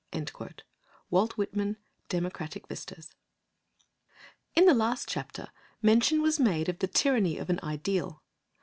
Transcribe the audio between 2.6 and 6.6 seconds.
Vistas. In the last chapter mention was